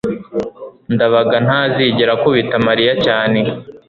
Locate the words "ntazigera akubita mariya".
1.45-2.93